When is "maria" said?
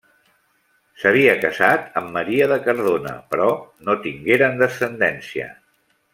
2.15-2.47